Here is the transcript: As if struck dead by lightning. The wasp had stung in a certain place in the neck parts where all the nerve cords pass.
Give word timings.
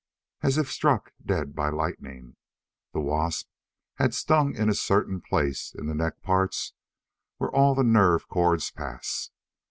As 0.41 0.57
if 0.57 0.71
struck 0.71 1.13
dead 1.23 1.53
by 1.53 1.69
lightning. 1.69 2.35
The 2.91 2.99
wasp 2.99 3.51
had 3.97 4.15
stung 4.15 4.55
in 4.55 4.67
a 4.67 4.73
certain 4.73 5.21
place 5.21 5.75
in 5.77 5.85
the 5.85 5.93
neck 5.93 6.23
parts 6.23 6.73
where 7.37 7.51
all 7.51 7.75
the 7.75 7.83
nerve 7.83 8.27
cords 8.27 8.71
pass. 8.71 9.29